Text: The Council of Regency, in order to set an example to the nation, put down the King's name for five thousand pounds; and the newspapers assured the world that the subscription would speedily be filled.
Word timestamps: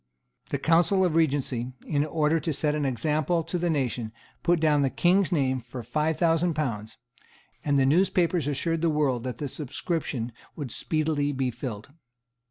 The 0.49 0.57
Council 0.57 1.05
of 1.05 1.13
Regency, 1.15 1.73
in 1.85 2.03
order 2.07 2.39
to 2.39 2.53
set 2.53 2.73
an 2.73 2.85
example 2.85 3.43
to 3.43 3.59
the 3.59 3.69
nation, 3.69 4.11
put 4.41 4.59
down 4.59 4.81
the 4.81 4.89
King's 4.89 5.31
name 5.31 5.59
for 5.59 5.83
five 5.83 6.17
thousand 6.17 6.55
pounds; 6.55 6.97
and 7.63 7.77
the 7.77 7.85
newspapers 7.85 8.47
assured 8.47 8.81
the 8.81 8.89
world 8.89 9.23
that 9.25 9.37
the 9.37 9.47
subscription 9.47 10.31
would 10.55 10.71
speedily 10.71 11.31
be 11.33 11.51
filled. 11.51 11.89